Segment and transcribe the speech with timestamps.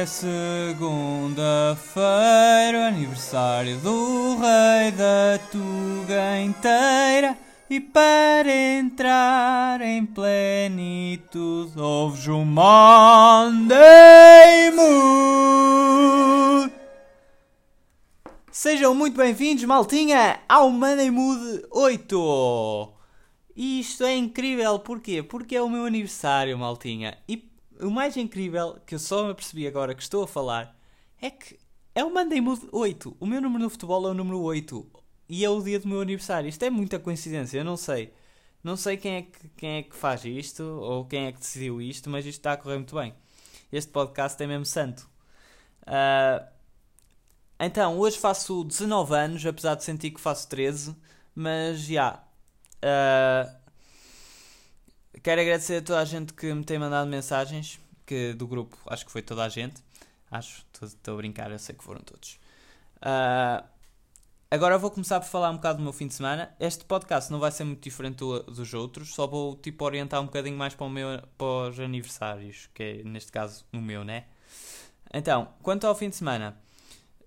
[0.00, 7.36] é segunda-feira, aniversário do rei da Tuga inteira.
[7.68, 13.76] E para entrar em plenitude, ouves o Monday
[14.70, 16.72] Mood.
[18.50, 22.88] Sejam muito bem-vindos, maltinha, ao Monday Mood 8.
[23.54, 25.22] E isto é incrível, porquê?
[25.22, 27.18] Porque é o meu aniversário, maltinha.
[27.28, 27.49] E
[27.82, 30.76] o mais incrível, que eu só me percebi agora que estou a falar,
[31.20, 31.58] é que
[31.94, 33.16] é o Monday Mood 8.
[33.18, 34.90] O meu número no futebol é o número 8
[35.28, 36.48] e é o dia do meu aniversário.
[36.48, 38.12] Isto é muita coincidência, eu não sei.
[38.62, 41.80] Não sei quem é que, quem é que faz isto ou quem é que decidiu
[41.80, 43.14] isto, mas isto está a correr muito bem.
[43.72, 45.08] Este podcast é mesmo santo.
[45.82, 46.46] Uh,
[47.58, 50.96] então, hoje faço 19 anos, apesar de sentir que faço 13,
[51.34, 51.86] mas já.
[51.90, 52.24] Yeah,
[53.54, 53.59] uh,
[55.22, 59.04] quero agradecer a toda a gente que me tem mandado mensagens, que do grupo acho
[59.06, 59.82] que foi toda a gente.
[60.30, 62.38] Acho, estou a brincar, eu sei que foram todos.
[62.98, 63.64] Uh,
[64.52, 66.52] Agora vou começar por falar um bocado do meu fim de semana.
[66.58, 70.24] Este podcast não vai ser muito diferente do, dos outros, só vou tipo orientar um
[70.24, 74.24] bocadinho mais para, o meu, para os aniversários, que é neste caso o meu, né?
[75.14, 76.60] Então, quanto ao fim de semana,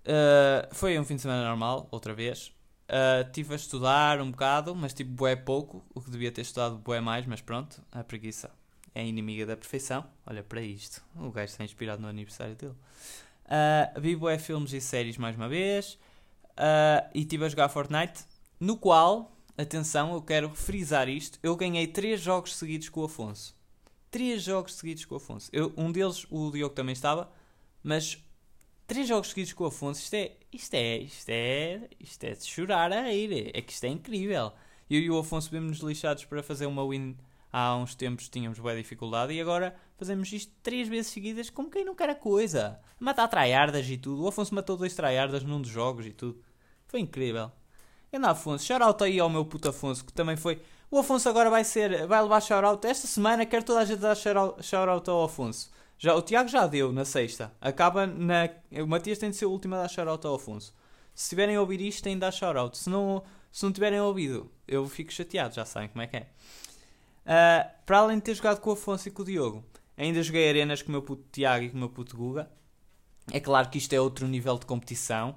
[0.00, 2.52] uh, foi um fim de semana normal, outra vez.
[2.84, 6.76] Uh, tive a estudar um bocado, mas tipo bué pouco, o que devia ter estudado
[6.76, 8.50] bué mais, mas pronto, a preguiça
[8.94, 10.04] é inimiga da perfeição.
[10.26, 12.74] Olha para isto, o gajo está inspirado no aniversário dele.
[13.44, 15.98] Uh, vi bué filmes e séries mais uma vez.
[16.54, 18.24] Uh, e estive a jogar Fortnite,
[18.60, 23.56] no qual, atenção, eu quero frisar isto, eu ganhei 3 jogos seguidos com o Afonso.
[24.10, 25.50] 3 jogos seguidos com o Afonso.
[25.52, 27.30] Eu, um deles, o Diogo também estava,
[27.82, 28.23] mas
[28.86, 32.44] 3 jogos seguidos com o Afonso, isto é, isto é, isto é, isto é de
[32.44, 34.52] chorar a ir, é que isto é incrível.
[34.90, 37.16] Eu e o Afonso vimos-nos lixados para fazer uma win
[37.50, 41.84] há uns tempos, tínhamos boa dificuldade e agora fazemos isto 3 vezes seguidas como quem
[41.84, 42.78] não quer a coisa.
[43.00, 44.22] Matar tryhardas e tudo.
[44.22, 46.42] O Afonso matou dois tryhardas num dos jogos e tudo.
[46.86, 47.50] Foi incrível.
[48.12, 50.60] Anda Afonso, shoutout aí ao meu puto Afonso, que também foi.
[50.90, 52.06] O Afonso agora vai ser.
[52.06, 52.86] Vai levar shoutout.
[52.86, 55.70] Esta semana quero toda a gente dar shoutout ao Afonso.
[56.04, 57.50] Já, o Tiago já deu na sexta.
[57.58, 58.50] Acaba na.
[58.72, 60.74] O Matias tem de ser o último a dar shoutout ao Afonso.
[61.14, 62.76] Se tiverem a ouvir isto, têm de dar shoutout.
[62.76, 66.26] Se não, se não tiverem ouvido, eu fico chateado, já sabem como é que é.
[67.24, 69.64] Uh, para além de ter jogado com o Afonso e com o Diogo,
[69.96, 72.50] ainda joguei arenas com o meu puto Tiago e com o meu puto Guga.
[73.32, 75.34] É claro que isto é outro nível de competição.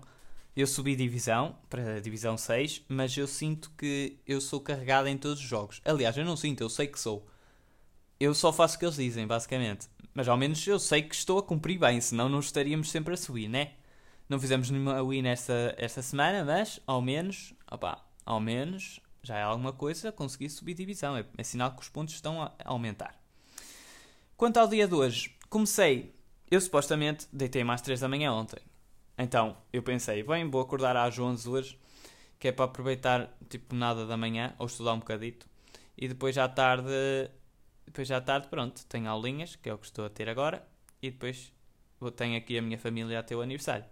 [0.53, 5.17] Eu subi divisão para a divisão 6, mas eu sinto que eu sou carregado em
[5.17, 5.81] todos os jogos.
[5.85, 7.25] Aliás, eu não sinto, eu sei que sou.
[8.19, 9.87] Eu só faço o que eles dizem, basicamente.
[10.17, 13.17] Mas ao menos eu sei que estou a cumprir bem, senão não estaríamos sempre a
[13.17, 13.73] subir, né?
[14.27, 19.43] Não fizemos nenhuma win esta, esta semana, mas ao menos, opa, ao menos já é
[19.43, 21.15] alguma coisa conseguir subir divisão.
[21.15, 23.13] É, é sinal que os pontos estão a aumentar.
[24.35, 26.15] Quanto ao dia de hoje, comecei.
[26.49, 28.59] Eu supostamente deitei mais 3 da manhã ontem.
[29.19, 31.79] Então, eu pensei, bem, vou acordar às 11 hoje,
[32.39, 35.47] que é para aproveitar, tipo, nada da manhã, ou estudar um bocadito.
[35.95, 36.89] E depois à tarde,
[37.87, 40.63] depois à tarde, pronto, tenho aulinhas, que é o que estou a ter agora.
[41.01, 41.51] E depois
[41.99, 43.85] vou, tenho aqui a minha família a ter o aniversário.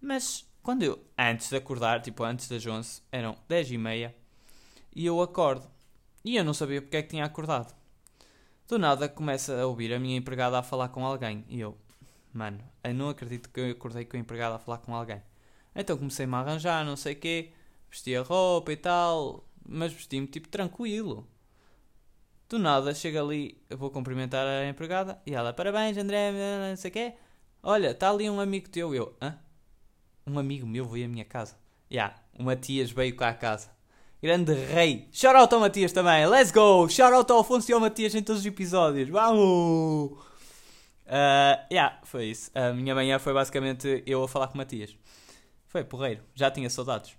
[0.00, 4.14] Mas, quando eu, antes de acordar, tipo, antes das 11, eram 10 e meia,
[4.94, 5.70] e eu acordo.
[6.24, 7.72] E eu não sabia porque é que tinha acordado.
[8.66, 11.44] Do nada começa a ouvir a minha empregada a falar com alguém.
[11.48, 11.78] E eu,
[12.34, 15.22] Mano, eu não acredito que eu acordei com o empregado a falar com alguém.
[15.72, 17.52] Então comecei-me a arranjar, não sei o quê,
[17.88, 21.28] vesti a roupa e tal, mas vesti-me tipo tranquilo.
[22.48, 26.30] Do nada, chega ali, eu vou cumprimentar a empregada e ela, parabéns André,
[26.70, 27.14] não sei o quê.
[27.62, 28.94] Olha, está ali um amigo teu.
[28.94, 29.38] Eu, hã?
[30.26, 31.56] Um amigo meu veio à minha casa.
[31.90, 33.70] Já, yeah, o Matias veio cá à casa.
[34.22, 35.08] Grande rei.
[35.12, 36.26] Shout out ao Matias também.
[36.26, 36.88] Let's go.
[36.88, 39.08] Shout out ao Afonso e ao Matias em todos os episódios.
[39.08, 40.12] Vamos!
[41.06, 42.50] Uh, yeah, foi isso.
[42.54, 44.96] A minha manhã foi basicamente eu a falar com o Matias.
[45.66, 47.12] Foi porreiro, já tinha saudades.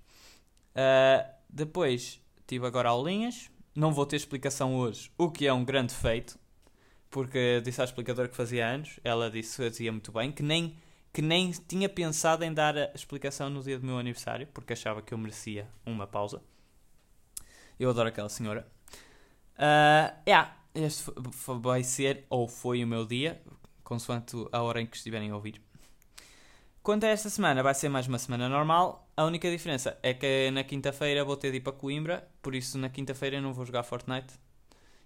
[0.74, 3.50] Uh, depois tive agora aulinhas.
[3.76, 6.40] Não vou ter explicação hoje, o que é um grande feito,
[7.10, 10.78] porque disse à explicadora que fazia anos, ela disse fazia muito bem, que nem,
[11.12, 15.02] que nem tinha pensado em dar a explicação no dia do meu aniversário, porque achava
[15.02, 16.42] que eu merecia uma pausa.
[17.78, 18.66] Eu adoro aquela senhora.
[19.56, 21.12] Uh, yeah, este
[21.60, 23.42] vai ser, ou foi o meu dia,
[23.84, 25.62] consoante a hora em que estiverem a ouvir.
[26.86, 29.10] Quanto a esta semana, vai ser mais uma semana normal.
[29.18, 32.78] A única diferença é que na quinta-feira vou ter de ir para Coimbra, por isso
[32.78, 34.36] na quinta-feira não vou jogar Fortnite,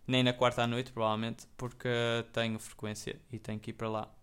[0.06, 1.88] nem na quarta à noite, provavelmente, porque
[2.34, 4.14] tenho frequência e tenho que ir para lá.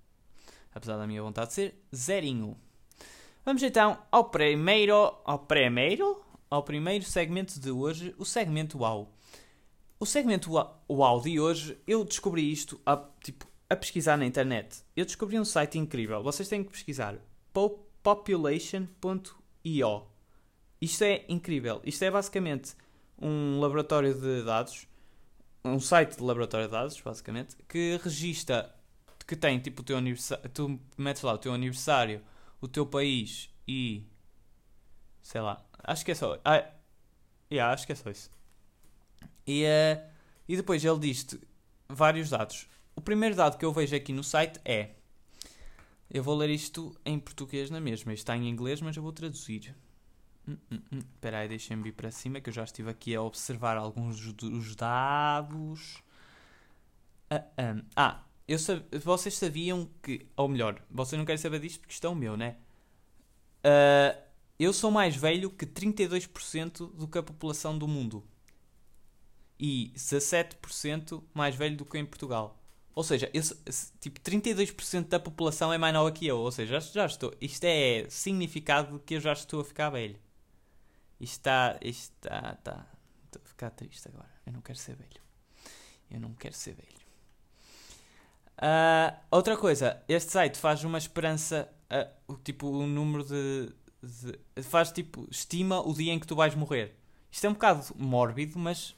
[0.75, 2.59] Apesar da minha vontade de ser zerinho.
[3.43, 9.11] Vamos então ao primeiro, ao primeiro, ao primeiro segmento de hoje, o segmento UAU.
[9.99, 10.51] O segmento
[10.87, 15.45] UAU de hoje, eu descobri isto há tipo a pesquisar na internet, eu descobri um
[15.45, 16.23] site incrível.
[16.23, 17.17] Vocês têm que pesquisar
[18.03, 20.07] population.io.
[20.81, 21.81] Isto é incrível.
[21.85, 22.75] Isto é basicamente
[23.21, 24.87] um laboratório de dados,
[25.65, 28.75] um site de laboratório de dados, basicamente, que registra,
[29.27, 32.23] que tem tipo o teu aniversário, tu metes lá o teu aniversário,
[32.61, 34.05] o teu país e
[35.23, 36.65] sei lá, acho que é só, ah,
[37.51, 38.31] yeah, acho que é só isso.
[39.47, 40.03] E, uh,
[40.49, 41.41] e depois ele diz-te
[41.89, 42.69] vários dados.
[42.95, 44.91] O primeiro dado que eu vejo aqui no site é.
[46.11, 48.13] Eu vou ler isto em português na mesma.
[48.13, 49.75] Isto está em inglês, mas eu vou traduzir.
[50.49, 50.99] Hum, hum, hum.
[50.99, 54.77] Espera aí, deixem-me ir para cima que eu já estive aqui a observar alguns dos
[54.77, 56.03] dados.
[57.29, 57.83] Ah, um.
[57.97, 58.85] ah eu sab...
[59.01, 60.27] vocês sabiam que.
[60.37, 62.57] Ou melhor, vocês não querem saber disto porque isto é o meu, né?
[63.65, 64.23] Uh,
[64.59, 68.25] eu sou mais velho que 32% do que a população do mundo.
[69.59, 72.56] E 17% mais velho do que em Portugal.
[72.97, 73.43] Ou seja, eu,
[74.01, 76.39] tipo, 32% da população é mais nova que eu.
[76.39, 77.31] Ou seja, já, já estou.
[77.43, 80.19] Isto é significado de que eu já estou a ficar velho.
[81.21, 81.79] Isto está.
[81.83, 82.57] Isto está.
[82.59, 82.87] está
[83.27, 84.31] estou a ficar triste agora.
[84.47, 85.21] Eu não quero ser velho.
[86.11, 86.97] Eu não quero ser velho.
[88.57, 91.71] Uh, outra coisa, este site faz uma esperança.
[92.27, 94.63] Uh, tipo, o número de, de.
[94.63, 95.29] Faz tipo.
[95.31, 96.97] Estima o dia em que tu vais morrer.
[97.31, 98.95] Isto é um bocado mórbido, mas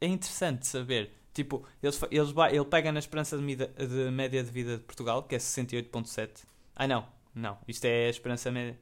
[0.00, 1.21] é interessante saber.
[1.32, 5.22] Tipo, eles, eles, ele pega na esperança de, mida, de média de vida de Portugal,
[5.22, 6.44] que é 68,7.
[6.76, 7.58] Ah, não, não.
[7.66, 8.78] Isto é a esperança média.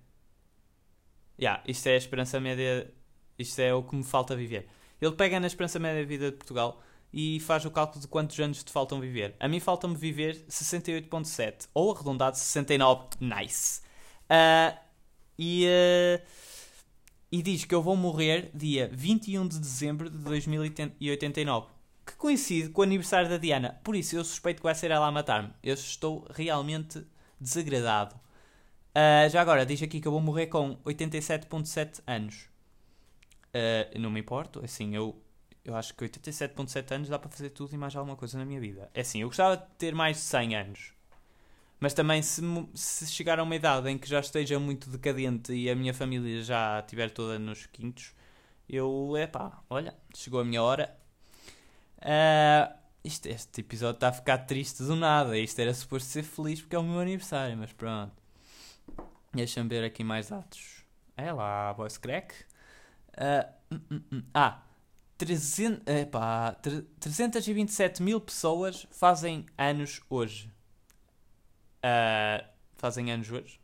[1.39, 2.93] Yeah, isto é a esperança média.
[3.39, 4.69] Isto é o que me falta viver.
[5.01, 6.83] Ele pega na esperança média de vida de Portugal
[7.13, 9.35] e faz o cálculo de quantos anos te faltam viver.
[9.41, 13.09] A mim falta-me viver 68,7 ou arredondado 69.
[13.21, 13.81] Nice.
[14.25, 14.77] Uh,
[15.39, 16.27] e, uh,
[17.33, 21.80] e diz que eu vou morrer dia 21 de dezembro de 2089.
[22.21, 23.81] Coincide com o aniversário da Diana.
[23.83, 25.55] Por isso eu suspeito que vai ser ela a matar-me.
[25.63, 27.03] Eu estou realmente
[27.41, 28.15] desagradado.
[28.15, 32.51] Uh, já agora, diz aqui que eu vou morrer com 87.7 anos.
[33.55, 35.19] Uh, não me importo, assim, eu,
[35.65, 38.61] eu acho que 87.7 anos dá para fazer tudo e mais alguma coisa na minha
[38.61, 38.91] vida.
[38.93, 40.93] É assim, eu gostava de ter mais de 100 anos.
[41.81, 42.43] Mas também, se,
[42.75, 46.43] se chegar a uma idade em que já esteja muito decadente e a minha família
[46.43, 48.15] já estiver toda nos quintos,
[48.69, 51.01] eu, é pá, olha, chegou a minha hora.
[52.03, 52.75] Uh,
[53.05, 55.39] isto, este episódio está a ficar triste do nada.
[55.39, 58.13] Isto era suposto ser feliz porque é o meu aniversário, mas pronto.
[59.33, 60.85] Deixa-me ver aqui mais dados.
[61.17, 62.35] É lá, voice crack.
[63.13, 64.23] Uh, hum, hum, hum.
[64.35, 64.63] Ah,
[65.19, 66.53] 300, epá,
[66.99, 70.51] 327 mil pessoas fazem anos hoje.
[71.85, 73.61] Uh, fazem anos hoje?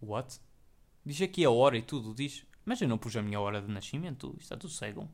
[0.00, 0.40] What?
[1.04, 2.46] Diz aqui a hora e tudo, diz.
[2.64, 5.08] Mas eu não pus a minha hora de nascimento, está tudo cego.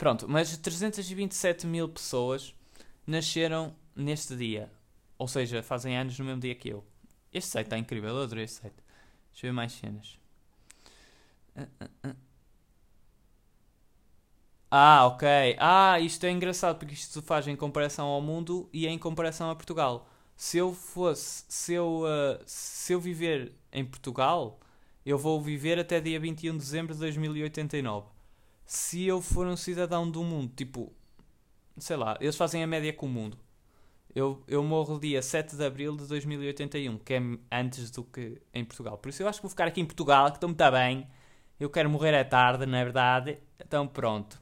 [0.00, 2.54] Pronto, mas 327 mil pessoas
[3.06, 4.72] nasceram neste dia.
[5.18, 6.82] Ou seja, fazem anos no mesmo dia que eu.
[7.30, 8.76] Este site está incrível, eu adorei este site.
[9.30, 10.18] Deixa eu ver mais cenas.
[14.70, 15.28] Ah, ok.
[15.58, 19.50] Ah, isto é engraçado porque isto se faz em comparação ao mundo e em comparação
[19.50, 20.08] a Portugal.
[20.34, 24.58] Se eu fosse, se eu, uh, se eu viver em Portugal,
[25.04, 28.19] eu vou viver até dia 21 de dezembro de 2089.
[28.70, 30.92] Se eu for um cidadão do mundo, tipo,
[31.76, 33.36] sei lá, eles fazem a média com o mundo.
[34.14, 38.64] Eu, eu morro dia 7 de abril de 2081, que é antes do que em
[38.64, 38.96] Portugal.
[38.96, 41.08] Por isso eu acho que vou ficar aqui em Portugal, que estou muito bem.
[41.58, 43.38] Eu quero morrer à tarde, na é verdade.
[43.58, 44.40] Então pronto.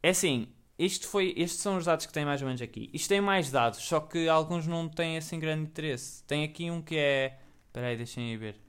[0.00, 0.46] É assim,
[0.78, 2.88] isto foi, estes são os dados que tem mais ou menos aqui.
[2.92, 6.22] Isto tem mais dados, só que alguns não têm assim grande interesse.
[6.22, 7.36] Tem aqui um que é.
[7.66, 8.63] Espera aí, deixem-me ver.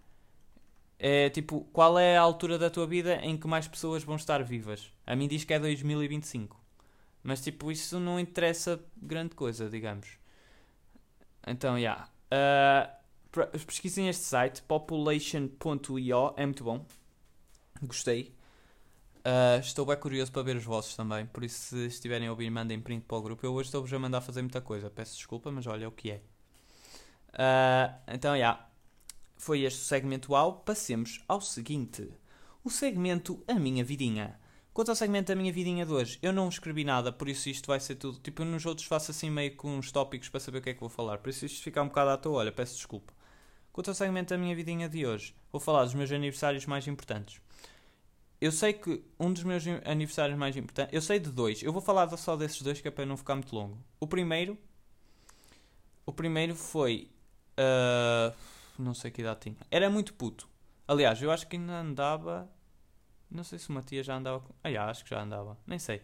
[0.97, 4.43] É tipo, qual é a altura da tua vida em que mais pessoas vão estar
[4.43, 4.91] vivas?
[5.05, 6.59] A mim diz que é 2025.
[7.21, 10.07] Mas tipo, isso não interessa grande coisa, digamos.
[11.45, 12.09] Então, já.
[12.31, 12.99] Yeah.
[13.33, 16.85] Uh, pesquisem este site, population.io, é muito bom.
[17.81, 18.33] Gostei.
[19.25, 22.47] Uh, estou bem curioso para ver os vossos também, por isso se estiverem a ouvir,
[22.51, 23.43] mandem print para o grupo.
[23.43, 26.21] Eu hoje estou-vos a mandar fazer muita coisa, peço desculpa, mas olha o que é.
[27.33, 28.37] Uh, então, já.
[28.37, 28.74] Yeah.
[29.37, 30.51] Foi este o segmento A.
[30.51, 32.09] Passemos ao seguinte:
[32.63, 34.39] o segmento A Minha Vidinha.
[34.75, 37.67] Quanto ao segmento da minha vidinha de hoje, eu não escrevi nada, por isso isto
[37.67, 38.19] vai ser tudo.
[38.19, 40.81] Tipo, nos outros faço assim meio com uns tópicos para saber o que é que
[40.81, 41.19] vou falar.
[41.19, 43.13] Por isso isto fica um bocado à toa, olha, peço desculpa.
[43.71, 47.39] Quanto ao segmento da minha vidinha de hoje, vou falar dos meus aniversários mais importantes.
[48.41, 50.93] Eu sei que um dos meus aniversários mais importantes.
[50.93, 51.63] Eu sei de dois.
[51.63, 53.77] Eu vou falar só desses dois que é para não ficar muito longo.
[53.97, 54.57] O primeiro.
[56.05, 57.09] O primeiro foi.
[57.57, 58.35] Uh,
[58.81, 59.57] não sei que idade tinha.
[59.69, 60.49] Era muito puto.
[60.87, 62.49] Aliás, eu acho que ainda andava.
[63.29, 64.43] Não sei se o Matias já andava.
[64.63, 65.57] Ah, já, acho que já andava.
[65.65, 66.01] Nem sei.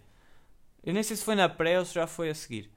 [0.84, 2.72] Eu nem sei se foi na pré ou se já foi a seguir.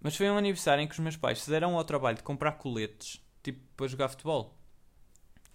[0.00, 2.52] Mas foi um aniversário em que os meus pais se deram ao trabalho de comprar
[2.52, 4.56] coletes, tipo, para jogar futebol.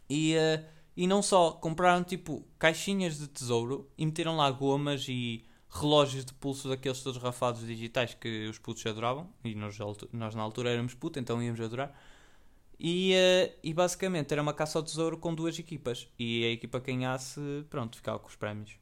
[0.10, 0.65] E, uh,
[0.96, 6.34] e não só, compraram tipo caixinhas de tesouro e meteram lá gomas e relógios de
[6.34, 9.29] pulso daqueles todos rafados digitais que os putos adoravam.
[9.44, 9.77] E nós,
[10.12, 11.94] nós na altura éramos putos, então íamos adorar.
[12.79, 16.08] E, uh, e basicamente era uma caça ao tesouro com duas equipas.
[16.20, 17.39] E a equipa que ganhasse,
[17.70, 18.77] pronto, ficava com os prémios.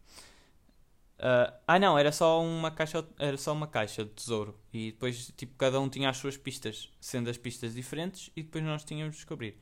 [1.19, 5.31] Uh, ah não, era só uma caixa, era só uma caixa de tesouro e depois
[5.38, 9.15] tipo cada um tinha as suas pistas, sendo as pistas diferentes e depois nós tínhamos
[9.15, 9.57] de descobrir.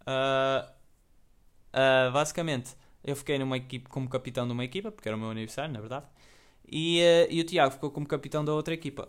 [0.00, 0.68] Uh,
[1.74, 2.74] uh, basicamente,
[3.04, 5.80] eu fiquei numa equipe como capitão de uma equipa porque era o meu aniversário, na
[5.80, 6.06] verdade,
[6.66, 7.00] e,
[7.30, 9.08] e o Tiago ficou como capitão da outra equipa.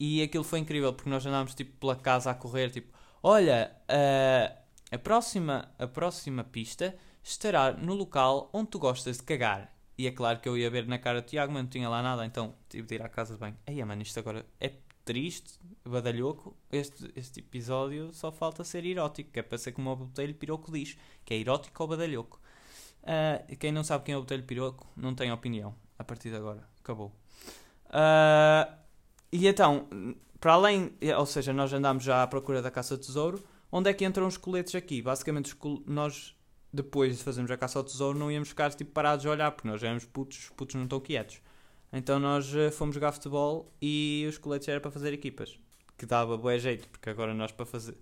[0.00, 3.76] E aquilo foi incrível porque nós andámos tipo pela casa a correr, tipo, olha,
[4.90, 10.12] a próxima a próxima pista estará no local onde tu gostas de cagar e é
[10.12, 12.54] claro que eu ia ver na cara do Tiago, mas não tinha lá nada, então
[12.68, 13.56] tive de ir à casa de banho.
[13.66, 14.72] Aí, mano, isto agora é
[15.04, 16.56] triste, badalhoco.
[16.70, 20.70] Este, este episódio só falta ser erótico, que é para ser como o Botelho Piroco
[20.70, 22.40] diz, que é erótico ou badalhoco.
[23.02, 25.74] Uh, quem não sabe quem é o Botelho Piroco não tem opinião.
[25.98, 27.08] A partir de agora, acabou.
[27.86, 28.72] Uh,
[29.32, 29.88] e então,
[30.40, 33.42] para além, ou seja, nós andámos já à procura da caça de tesouro.
[33.70, 35.02] Onde é que entram os coletes aqui?
[35.02, 35.54] Basicamente,
[35.86, 36.34] nós
[36.72, 39.68] depois de fazermos a caça ao tesouro, não íamos ficar tipo, parados a olhar, porque
[39.68, 41.40] nós éramos putos, os putos não estão quietos.
[41.92, 45.58] Então nós uh, fomos jogar futebol e os coletes era para fazer equipas,
[45.96, 47.96] que dava boa jeito, porque agora nós para fazer.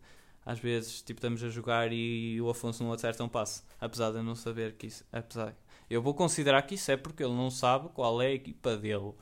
[0.45, 4.19] Às vezes, tipo, estamos a jogar e o Afonso não acerta um passo, apesar de
[4.19, 5.05] eu não saber que isso.
[5.13, 5.57] Apesar,
[5.91, 9.13] eu vou considerar que isso é porque ele não sabe qual é a equipa dele.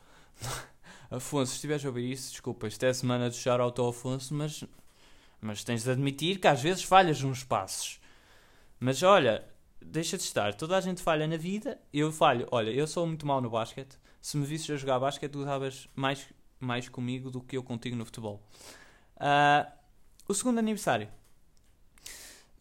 [1.11, 4.35] Afonso, se estiveres a ouvir isso, desculpa, isto é a semana de shout ao Afonso,
[4.35, 4.65] mas,
[5.41, 8.01] mas tens de admitir que às vezes falhas uns passos.
[8.81, 9.45] Mas olha,
[9.81, 10.55] deixa de estar.
[10.55, 11.81] Toda a gente falha na vida.
[11.93, 12.47] Eu falho.
[12.51, 13.99] Olha, eu sou muito mau no basquete.
[14.21, 16.27] Se me visses a jogar basquete, tu estavas mais,
[16.59, 18.43] mais comigo do que eu contigo no futebol.
[19.17, 19.71] Uh,
[20.27, 21.09] o segundo aniversário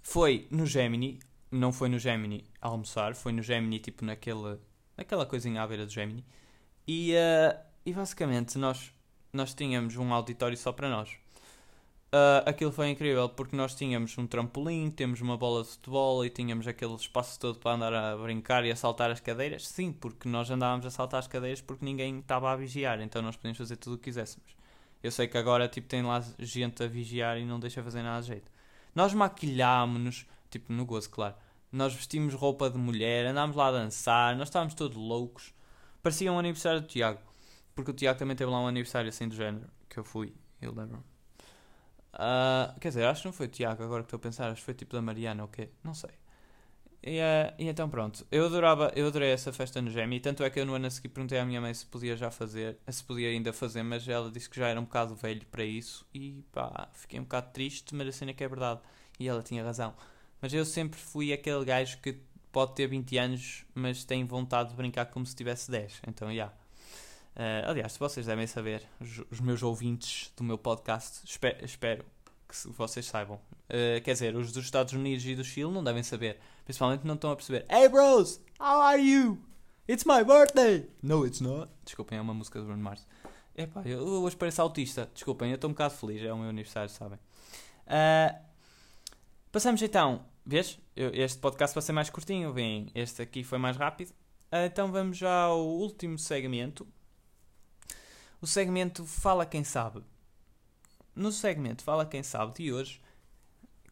[0.02, 1.20] foi no Gemini.
[1.50, 4.58] Não foi no Gemini almoçar, foi no Gemini, tipo naquele,
[4.98, 6.26] naquela coisinha à beira do Gemini.
[6.88, 8.94] E, uh, e basicamente nós,
[9.32, 11.10] nós tínhamos um auditório só para nós.
[12.14, 16.30] Uh, aquilo foi incrível porque nós tínhamos um trampolim, temos uma bola de futebol e
[16.30, 19.68] tínhamos aquele espaço todo para andar a brincar e a saltar as cadeiras.
[19.68, 23.36] Sim, porque nós andávamos a saltar as cadeiras porque ninguém estava a vigiar, então nós
[23.36, 24.56] podíamos fazer tudo o que quiséssemos.
[25.02, 28.22] Eu sei que agora tipo, tem lá gente a vigiar e não deixa fazer nada
[28.22, 28.52] de jeito.
[28.94, 31.34] Nós maquilhámos-nos, tipo no gozo, claro.
[31.72, 35.52] Nós vestimos roupa de mulher, andámos lá a dançar, nós estávamos todos loucos.
[36.04, 37.20] Parecia um aniversário do Tiago,
[37.76, 40.74] porque o Tiago também teve lá um aniversário assim do género, que eu fui, eu
[40.74, 41.04] lembro-me.
[42.14, 44.62] Uh, quer dizer, acho que não foi o Tiago, agora que estou a pensar, acho
[44.62, 45.66] que foi tipo da Mariana ou okay?
[45.66, 46.12] quê, não sei.
[47.06, 50.50] E, uh, e, então pronto, eu adorava, eu adorei essa festa no Gemi, tanto é
[50.50, 53.04] que eu no ano a seguir perguntei à minha mãe se podia já fazer, se
[53.04, 56.44] podia ainda fazer, mas ela disse que já era um bocado velho para isso e
[56.54, 58.80] pá, fiquei um bocado triste, mas a cena é que é verdade.
[59.20, 59.94] E ela tinha razão.
[60.42, 62.20] Mas eu sempre fui aquele gajo que
[62.52, 66.02] pode ter 20 anos, mas tem vontade de brincar como se tivesse 10.
[66.08, 66.34] Então, já.
[66.34, 66.63] Yeah.
[67.36, 72.06] Uh, aliás, vocês devem saber, os, os, meus ouvintes do meu podcast, espero, espero
[72.48, 73.38] que vocês saibam.
[73.68, 76.40] Uh, quer dizer, os dos Estados Unidos e do Chile não devem saber.
[76.64, 77.66] Principalmente não estão a perceber.
[77.70, 79.40] Hey bros, how are you?
[79.90, 80.88] It's my birthday!
[81.02, 81.72] No, it's not.
[81.84, 83.06] Desculpem, é uma música do Bruno Mars.
[83.56, 85.10] Epá, eu hoje pareço autista.
[85.14, 86.22] Desculpem, eu estou um bocado feliz.
[86.22, 87.18] É o meu aniversário, sabem?
[87.88, 88.40] Uh,
[89.52, 90.24] passamos então.
[90.46, 90.80] Vês?
[90.96, 92.54] Eu, este podcast vai ser mais curtinho.
[92.54, 94.12] Vem, este aqui foi mais rápido.
[94.52, 96.88] Uh, então vamos já ao último segmento
[98.44, 100.04] o segmento Fala Quem Sabe.
[101.16, 103.02] No segmento Fala Quem Sabe de hoje,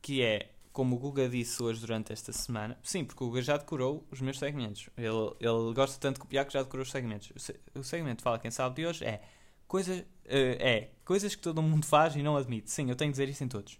[0.01, 3.55] que é como o Guga disse hoje durante esta semana, sim, porque o Guga já
[3.55, 4.89] decorou os meus segmentos.
[4.97, 7.31] Ele, ele gosta tanto de copiar que já decorou os segmentos.
[7.73, 9.21] O segmento Fala Quem Sabe de hoje é,
[9.69, 12.69] coisa, uh, é coisas que todo mundo faz e não admite.
[12.69, 13.79] Sim, eu tenho de dizer isso em todos.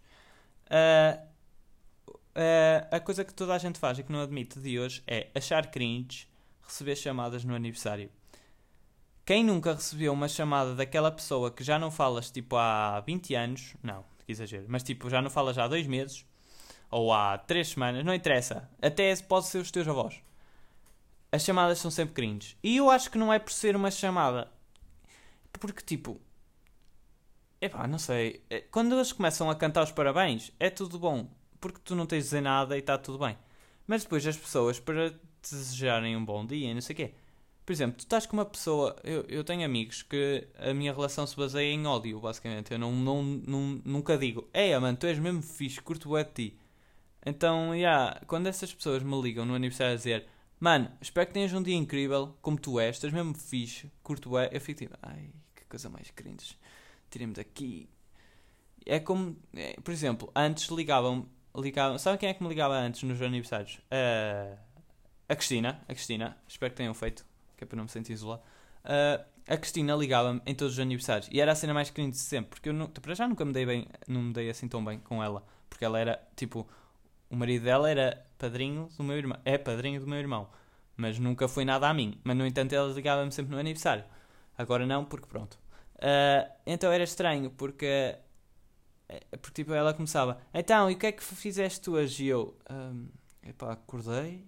[0.68, 1.22] Uh,
[2.18, 5.28] uh, a coisa que toda a gente faz e que não admite de hoje é
[5.36, 6.30] achar cringe
[6.62, 8.10] receber chamadas no aniversário.
[9.32, 13.74] Quem nunca recebeu uma chamada daquela pessoa que já não falas tipo há 20 anos,
[13.82, 16.26] não, que exagero, mas tipo já não falas há 2 meses
[16.90, 20.22] ou há 3 semanas, não interessa, até pode ser os teus avós.
[21.32, 22.58] As chamadas são sempre cringe.
[22.62, 24.52] E eu acho que não é por ser uma chamada,
[25.54, 26.20] porque tipo,
[27.62, 31.26] epá, não sei, é, quando eles começam a cantar os parabéns, é tudo bom,
[31.62, 33.38] porque tu não tens de dizer nada e está tudo bem.
[33.88, 37.14] Mas depois as pessoas, para te desejarem um bom dia e não sei o quê
[37.65, 38.96] por exemplo, tu estás com uma pessoa.
[39.03, 42.72] Eu, eu tenho amigos que a minha relação se baseia em ódio, basicamente.
[42.72, 46.30] Eu não, não, não, nunca digo, ei, mano, tu és mesmo fixe, curto o de
[46.32, 46.60] ti.
[47.25, 50.25] Então, yeah, quando essas pessoas me ligam no aniversário a dizer,
[50.60, 54.39] mano, espero que tenhas um dia incrível, como tu és, estás mesmo fixe, curto o
[54.39, 56.58] eu fico tipo, ai, que coisa mais cringe.
[57.10, 57.89] Tirem-me daqui.
[58.86, 62.00] É como, é, por exemplo, antes ligavam, ligavam.
[62.00, 63.75] Sabe quem é que me ligava antes nos aniversários?
[63.91, 64.58] Uh,
[65.30, 65.82] a Cristina.
[65.88, 66.38] A Cristina.
[66.48, 67.25] Espero que tenham feito,
[67.62, 68.41] que é para não me sentir isolado.
[68.84, 71.30] Uh, a Cristina ligava-me em todos os aniversários.
[71.32, 72.50] E era a cena mais cringe de sempre.
[72.50, 75.00] Porque eu, não, para já, nunca me dei bem, não me dei assim tão bem
[75.00, 75.46] com ela.
[75.70, 76.68] Porque ela era, tipo,
[77.30, 79.38] o marido dela era padrinho do meu irmão.
[79.46, 80.50] É padrinho do meu irmão.
[80.98, 82.20] Mas nunca foi nada a mim.
[82.24, 84.03] Mas, no entanto, ela ligava-me sempre no aniversário.
[84.58, 85.60] Agora não, porque pronto.
[85.96, 88.18] Uh, então era estranho, porque
[89.08, 92.25] é, porque tipo, ela começava, então, e o que é que fizeste hoje?
[92.25, 92.58] E eu,
[93.44, 94.48] epá, acordei,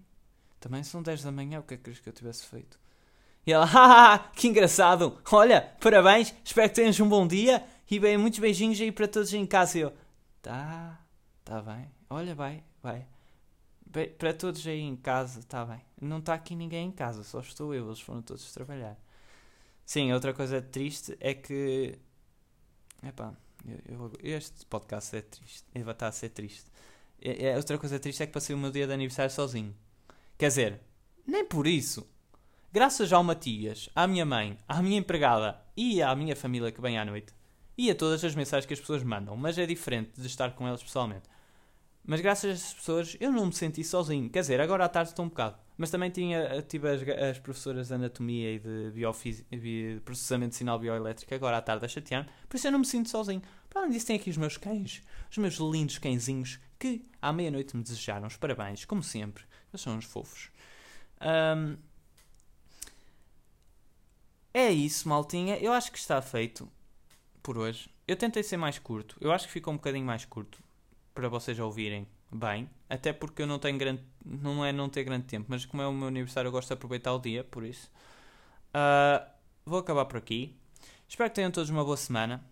[0.57, 2.79] também são 10 da manhã, o que é que queres que eu tivesse feito?
[3.45, 8.17] E ela, haha, que engraçado, olha, parabéns, espero que tenhas um bom dia e bem,
[8.17, 9.77] muitos beijinhos aí para todos em casa.
[9.77, 9.93] E eu,
[10.41, 10.99] tá,
[11.43, 13.05] tá bem, olha, vai, vai.
[14.17, 15.81] Para todos aí em casa, tá bem.
[16.01, 18.97] Não está aqui ninguém em casa, só estou eu, eles foram todos trabalhar.
[19.85, 21.99] Sim, outra coisa triste é que,
[23.05, 23.33] epá,
[23.65, 25.65] eu, eu, este podcast é triste.
[25.75, 26.65] Ele vai estar a ser triste.
[27.21, 29.75] É, é, outra coisa triste é que passei o meu dia de aniversário sozinho.
[30.37, 30.81] Quer dizer,
[31.27, 32.07] nem por isso.
[32.73, 36.97] Graças ao Matias, à minha mãe, à minha empregada e à minha família que vem
[36.97, 37.31] à noite,
[37.77, 40.67] e a todas as mensagens que as pessoas mandam, mas é diferente de estar com
[40.67, 41.29] elas pessoalmente.
[42.03, 44.27] Mas graças a essas pessoas eu não me senti sozinho.
[44.27, 45.55] Quer dizer, agora à tarde estou um bocado.
[45.77, 48.91] Mas também tinha, tive as, as professoras de anatomia e de,
[49.51, 52.85] de processamento de sinal bioelétrico agora à tarde a chatear por isso eu não me
[52.85, 53.43] sinto sozinho.
[53.69, 57.77] Para além disso, tem aqui os meus cães, os meus lindos cãezinhos que à meia-noite
[57.77, 59.43] me desejaram os parabéns, como sempre.
[59.71, 60.49] Eles são uns fofos.
[61.21, 61.77] Um,
[64.53, 65.57] é isso, maltinha.
[65.57, 66.69] Eu acho que está feito
[67.41, 67.89] por hoje.
[68.07, 69.17] Eu tentei ser mais curto.
[69.19, 70.59] Eu acho que ficou um bocadinho mais curto
[71.13, 72.69] para vocês ouvirem bem.
[72.89, 74.03] Até porque eu não tenho grande.
[74.23, 76.73] Não é não ter grande tempo, mas como é o meu aniversário, eu gosto de
[76.73, 77.89] aproveitar o dia, por isso.
[78.69, 79.25] Uh,
[79.65, 80.55] vou acabar por aqui.
[81.07, 82.43] Espero que tenham todos uma boa semana.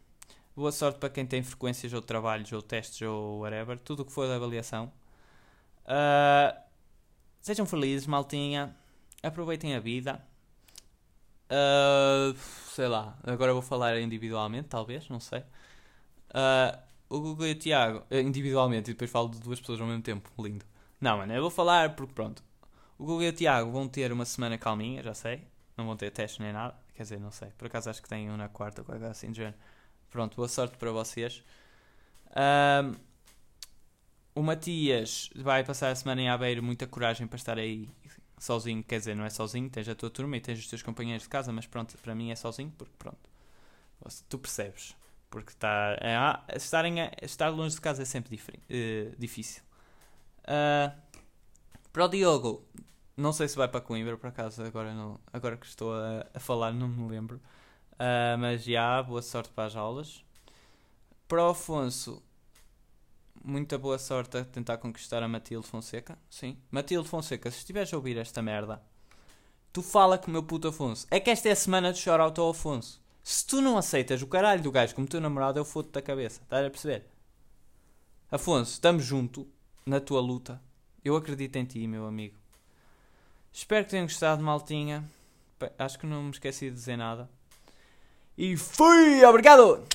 [0.55, 3.79] Boa sorte para quem tem frequências ou trabalhos ou testes ou whatever.
[3.79, 4.91] Tudo o que for da avaliação.
[5.85, 6.59] Uh,
[7.41, 8.75] sejam felizes, maltinha.
[9.23, 10.21] Aproveitem a vida.
[11.51, 12.33] Uh,
[12.73, 15.39] sei lá, agora vou falar individualmente, talvez, não sei.
[16.29, 19.87] Uh, o Google e o Tiago, eh, individualmente, e depois falo de duas pessoas ao
[19.87, 20.65] mesmo tempo, lindo.
[20.99, 22.41] Não, mano, eu vou falar porque pronto.
[22.97, 25.45] O Google e o Tiago vão ter uma semana calminha, já sei.
[25.75, 26.75] Não vão ter testes nem nada.
[26.95, 27.49] Quer dizer, não sei.
[27.57, 29.53] Por acaso acho que têm um na quarta, qualquer assim de
[30.09, 31.43] Pronto, boa sorte para vocês.
[32.35, 32.95] Um,
[34.35, 37.89] o Matias vai passar a semana em Aveiro, muita coragem para estar aí
[38.41, 38.83] sozinho.
[38.83, 41.29] Quer dizer, não é sozinho, tens a tua turma e tens os teus companheiros de
[41.29, 43.29] casa, mas pronto, para mim é sozinho, porque pronto.
[44.27, 44.95] Tu percebes.
[45.29, 49.63] Porque tá, é, estarem a, estar longe de casa é sempre uh, difícil.
[50.41, 50.91] Uh,
[51.93, 52.67] para o Diogo,
[53.15, 56.39] não sei se vai para Coimbra, por acaso, agora, não, agora que estou a, a
[56.39, 57.39] falar, não me lembro.
[57.93, 60.25] Uh, mas já, boa sorte para as aulas.
[61.27, 62.21] Para o Afonso,
[63.43, 66.17] muita boa sorte a tentar conquistar a Matilde Fonseca.
[66.29, 68.81] Sim, Matilde Fonseca, se estiveres a ouvir esta merda,
[69.71, 71.07] tu fala com o meu puto Afonso.
[71.09, 73.01] É que esta é a semana de chorar ao Afonso.
[73.23, 76.41] Se tu não aceitas o caralho do gajo como teu namorado, eu foto-te da cabeça.
[76.41, 77.05] Estás a perceber?
[78.31, 79.47] Afonso, estamos junto
[79.85, 80.61] na tua luta.
[81.03, 82.37] Eu acredito em ti, meu amigo.
[83.51, 85.03] Espero que tenham gostado, maltinha.
[85.77, 87.29] Acho que não me esqueci de dizer nada.
[88.37, 89.23] E fui!
[89.25, 89.85] Obrigado!